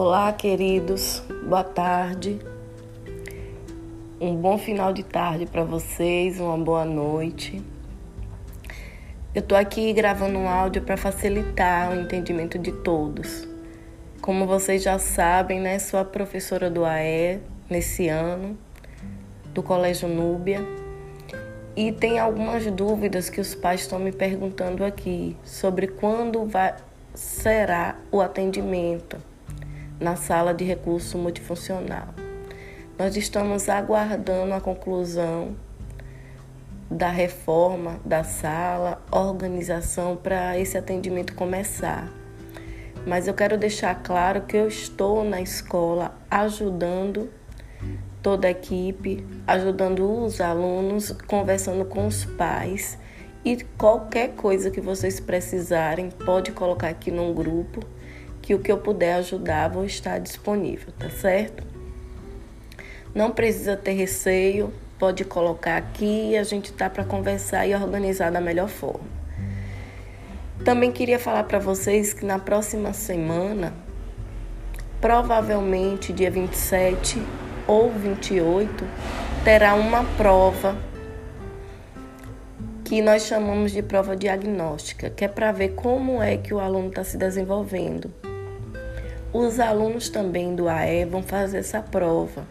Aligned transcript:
Olá, 0.00 0.32
queridos. 0.32 1.24
Boa 1.48 1.64
tarde. 1.64 2.38
Um 4.20 4.36
bom 4.36 4.56
final 4.56 4.92
de 4.92 5.02
tarde 5.02 5.44
para 5.44 5.64
vocês, 5.64 6.38
uma 6.38 6.56
boa 6.56 6.84
noite. 6.84 7.60
Eu 9.34 9.42
tô 9.42 9.56
aqui 9.56 9.92
gravando 9.92 10.38
um 10.38 10.48
áudio 10.48 10.82
para 10.82 10.96
facilitar 10.96 11.90
o 11.90 12.00
entendimento 12.00 12.60
de 12.60 12.70
todos. 12.70 13.48
Como 14.20 14.46
vocês 14.46 14.84
já 14.84 15.00
sabem, 15.00 15.58
né, 15.58 15.80
sou 15.80 15.98
a 15.98 16.04
professora 16.04 16.70
do 16.70 16.84
AE 16.84 17.40
nesse 17.68 18.06
ano 18.06 18.56
do 19.52 19.64
Colégio 19.64 20.08
Núbia. 20.08 20.60
E 21.74 21.90
tem 21.90 22.20
algumas 22.20 22.64
dúvidas 22.70 23.28
que 23.28 23.40
os 23.40 23.52
pais 23.52 23.80
estão 23.80 23.98
me 23.98 24.12
perguntando 24.12 24.84
aqui 24.84 25.36
sobre 25.42 25.88
quando 25.88 26.46
vai 26.46 26.76
será 27.14 27.96
o 28.12 28.20
atendimento 28.20 29.16
na 30.00 30.16
sala 30.16 30.54
de 30.54 30.64
recurso 30.64 31.18
multifuncional. 31.18 32.08
Nós 32.98 33.16
estamos 33.16 33.68
aguardando 33.68 34.54
a 34.54 34.60
conclusão 34.60 35.56
da 36.90 37.10
reforma 37.10 38.00
da 38.04 38.24
sala, 38.24 39.02
organização 39.10 40.16
para 40.16 40.58
esse 40.58 40.76
atendimento 40.76 41.34
começar. 41.34 42.12
Mas 43.06 43.28
eu 43.28 43.34
quero 43.34 43.56
deixar 43.56 43.94
claro 44.02 44.42
que 44.42 44.56
eu 44.56 44.68
estou 44.68 45.22
na 45.22 45.40
escola 45.40 46.16
ajudando 46.30 47.30
toda 48.22 48.48
a 48.48 48.50
equipe, 48.50 49.24
ajudando 49.46 50.24
os 50.24 50.40
alunos, 50.40 51.12
conversando 51.26 51.84
com 51.84 52.06
os 52.06 52.24
pais 52.24 52.98
e 53.44 53.56
qualquer 53.78 54.30
coisa 54.34 54.70
que 54.70 54.80
vocês 54.80 55.20
precisarem, 55.20 56.10
pode 56.10 56.52
colocar 56.52 56.88
aqui 56.88 57.10
num 57.10 57.32
grupo 57.32 57.80
que 58.48 58.54
o 58.54 58.58
que 58.58 58.72
eu 58.72 58.78
puder 58.78 59.16
ajudar 59.16 59.68
vou 59.68 59.84
estar 59.84 60.18
disponível, 60.18 60.90
tá 60.98 61.10
certo? 61.10 61.62
Não 63.14 63.30
precisa 63.30 63.76
ter 63.76 63.92
receio, 63.92 64.72
pode 64.98 65.22
colocar 65.22 65.76
aqui 65.76 66.34
a 66.34 66.42
gente 66.42 66.72
tá 66.72 66.88
para 66.88 67.04
conversar 67.04 67.66
e 67.66 67.74
organizar 67.74 68.32
da 68.32 68.40
melhor 68.40 68.70
forma. 68.70 69.06
Também 70.64 70.90
queria 70.90 71.18
falar 71.18 71.44
para 71.44 71.58
vocês 71.58 72.14
que 72.14 72.24
na 72.24 72.38
próxima 72.38 72.94
semana, 72.94 73.74
provavelmente 74.98 76.10
dia 76.10 76.30
27 76.30 77.22
ou 77.66 77.90
28, 77.90 78.82
terá 79.44 79.74
uma 79.74 80.04
prova 80.16 80.74
que 82.82 83.02
nós 83.02 83.26
chamamos 83.26 83.72
de 83.72 83.82
prova 83.82 84.16
diagnóstica, 84.16 85.10
que 85.10 85.26
é 85.26 85.28
para 85.28 85.52
ver 85.52 85.74
como 85.74 86.22
é 86.22 86.38
que 86.38 86.54
o 86.54 86.58
aluno 86.58 86.88
está 86.88 87.04
se 87.04 87.18
desenvolvendo. 87.18 88.10
Os 89.32 89.60
alunos 89.60 90.08
também 90.08 90.54
do 90.54 90.68
AE 90.68 91.04
vão 91.04 91.22
fazer 91.22 91.58
essa 91.58 91.82
prova. 91.82 92.46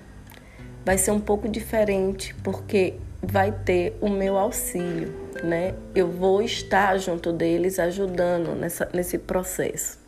Vai 0.85 0.97
ser 0.97 1.11
um 1.11 1.19
pouco 1.19 1.49
diferente 1.49 2.35
porque 2.43 2.95
vai 3.21 3.51
ter 3.51 3.97
o 3.99 4.09
meu 4.09 4.37
auxílio, 4.37 5.11
né? 5.43 5.73
Eu 5.95 6.07
vou 6.07 6.41
estar 6.41 6.97
junto 6.99 7.33
deles 7.33 7.79
ajudando 7.79 8.55
nessa, 8.55 8.87
nesse 8.93 9.17
processo. 9.17 9.99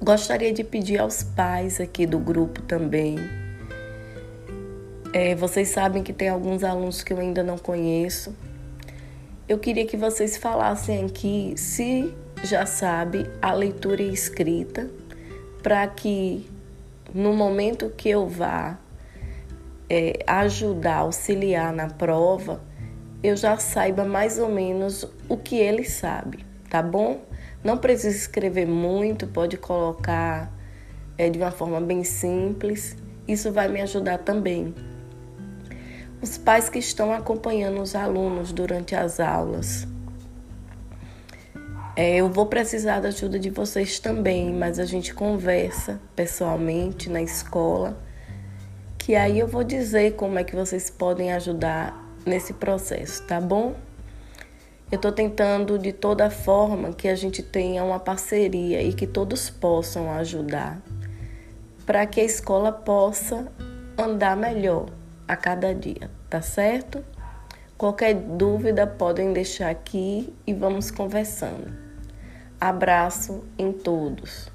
Gostaria 0.00 0.52
de 0.52 0.62
pedir 0.62 0.98
aos 0.98 1.22
pais 1.22 1.80
aqui 1.80 2.06
do 2.06 2.18
grupo 2.18 2.62
também. 2.62 3.16
É, 5.12 5.34
vocês 5.34 5.68
sabem 5.68 6.02
que 6.02 6.12
tem 6.12 6.28
alguns 6.28 6.62
alunos 6.62 7.02
que 7.02 7.12
eu 7.12 7.18
ainda 7.18 7.42
não 7.42 7.56
conheço. 7.56 8.34
Eu 9.48 9.58
queria 9.58 9.86
que 9.86 9.96
vocês 9.96 10.36
falassem 10.36 11.06
aqui 11.06 11.54
se 11.56 12.14
já 12.44 12.64
sabe 12.66 13.28
a 13.42 13.52
leitura 13.52 14.02
e 14.02 14.12
escrita 14.12 14.88
para 15.62 15.86
que 15.86 16.48
no 17.12 17.32
momento 17.32 17.90
que 17.90 18.08
eu 18.08 18.26
vá 18.28 18.78
é, 19.88 20.18
ajudar, 20.26 20.98
auxiliar 20.98 21.72
na 21.72 21.88
prova, 21.88 22.60
eu 23.22 23.36
já 23.36 23.56
saiba 23.56 24.04
mais 24.04 24.38
ou 24.38 24.48
menos 24.48 25.06
o 25.28 25.36
que 25.36 25.56
ele 25.56 25.84
sabe, 25.84 26.44
tá 26.70 26.82
bom? 26.82 27.22
Não 27.64 27.76
precisa 27.76 28.16
escrever 28.16 28.66
muito, 28.66 29.26
pode 29.26 29.56
colocar 29.56 30.52
é, 31.16 31.28
de 31.28 31.38
uma 31.38 31.50
forma 31.50 31.80
bem 31.80 32.04
simples. 32.04 32.96
Isso 33.26 33.50
vai 33.50 33.68
me 33.68 33.80
ajudar 33.80 34.18
também. 34.18 34.74
Os 36.22 36.38
pais 36.38 36.68
que 36.68 36.78
estão 36.78 37.12
acompanhando 37.12 37.80
os 37.80 37.94
alunos 37.94 38.52
durante 38.52 38.94
as 38.94 39.18
aulas, 39.18 39.86
é, 42.00 42.14
eu 42.14 42.28
vou 42.28 42.46
precisar 42.46 43.00
da 43.00 43.08
ajuda 43.08 43.40
de 43.40 43.50
vocês 43.50 43.98
também, 43.98 44.52
mas 44.54 44.78
a 44.78 44.84
gente 44.84 45.12
conversa 45.12 46.00
pessoalmente 46.14 47.10
na 47.10 47.20
escola, 47.20 47.98
que 48.96 49.16
aí 49.16 49.40
eu 49.40 49.48
vou 49.48 49.64
dizer 49.64 50.12
como 50.12 50.38
é 50.38 50.44
que 50.44 50.54
vocês 50.54 50.90
podem 50.90 51.32
ajudar 51.32 52.00
nesse 52.24 52.52
processo, 52.52 53.26
tá 53.26 53.40
bom? 53.40 53.74
Eu 54.92 54.94
estou 54.94 55.10
tentando 55.10 55.76
de 55.76 55.92
toda 55.92 56.30
forma 56.30 56.92
que 56.92 57.08
a 57.08 57.16
gente 57.16 57.42
tenha 57.42 57.82
uma 57.82 57.98
parceria 57.98 58.80
e 58.80 58.92
que 58.92 59.04
todos 59.04 59.50
possam 59.50 60.08
ajudar 60.12 60.80
para 61.84 62.06
que 62.06 62.20
a 62.20 62.24
escola 62.24 62.70
possa 62.70 63.50
andar 63.98 64.36
melhor 64.36 64.86
a 65.26 65.34
cada 65.34 65.74
dia, 65.74 66.08
tá 66.30 66.40
certo? 66.40 67.04
Qualquer 67.76 68.14
dúvida 68.14 68.86
podem 68.86 69.32
deixar 69.32 69.70
aqui 69.70 70.32
e 70.46 70.54
vamos 70.54 70.92
conversando. 70.92 71.87
Abraço 72.60 73.44
em 73.56 73.72
todos. 73.72 74.50